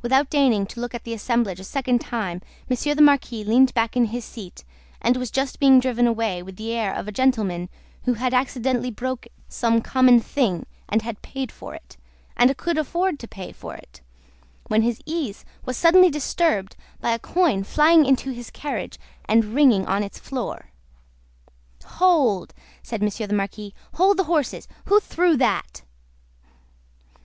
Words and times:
Without 0.00 0.30
deigning 0.30 0.64
to 0.66 0.78
look 0.80 0.94
at 0.94 1.02
the 1.02 1.12
assemblage 1.12 1.58
a 1.58 1.64
second 1.64 1.98
time, 2.00 2.40
Monsieur 2.70 2.94
the 2.94 3.02
Marquis 3.02 3.42
leaned 3.42 3.74
back 3.74 3.96
in 3.96 4.04
his 4.04 4.24
seat, 4.24 4.62
and 5.02 5.16
was 5.16 5.28
just 5.32 5.58
being 5.58 5.80
driven 5.80 6.06
away 6.06 6.40
with 6.40 6.54
the 6.54 6.70
air 6.72 6.94
of 6.94 7.08
a 7.08 7.10
gentleman 7.10 7.68
who 8.04 8.14
had 8.14 8.32
accidentally 8.32 8.92
broke 8.92 9.26
some 9.48 9.82
common 9.82 10.20
thing, 10.20 10.66
and 10.88 11.02
had 11.02 11.20
paid 11.20 11.50
for 11.50 11.74
it, 11.74 11.96
and 12.36 12.56
could 12.56 12.78
afford 12.78 13.18
to 13.18 13.26
pay 13.26 13.50
for 13.50 13.74
it; 13.74 14.02
when 14.68 14.82
his 14.82 15.00
ease 15.04 15.44
was 15.64 15.76
suddenly 15.76 16.10
disturbed 16.10 16.76
by 17.00 17.10
a 17.10 17.18
coin 17.18 17.64
flying 17.64 18.06
into 18.06 18.30
his 18.30 18.50
carriage, 18.52 19.00
and 19.24 19.46
ringing 19.56 19.84
on 19.86 20.04
its 20.04 20.20
floor. 20.20 20.70
"Hold!" 21.84 22.54
said 22.84 23.02
Monsieur 23.02 23.26
the 23.26 23.34
Marquis. 23.34 23.74
"Hold 23.94 24.16
the 24.18 24.22
horses! 24.30 24.68
Who 24.84 25.00
threw 25.00 25.36
that?" 25.38 25.82